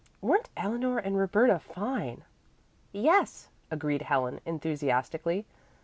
[0.19, 2.23] "Weren't Eleanor and Roberta fine?"
[2.91, 5.45] "Yes," agreed Helen enthusiastically.